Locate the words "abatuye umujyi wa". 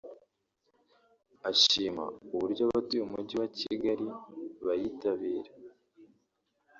2.67-3.47